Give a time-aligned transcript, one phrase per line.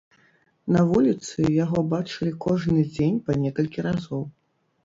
[0.75, 4.27] На вуліцы яго бачылі кожны дзень па некалькі разоў.